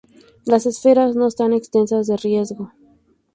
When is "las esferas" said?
0.45-1.15